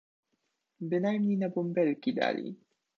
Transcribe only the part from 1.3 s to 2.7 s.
na bąbelki dali.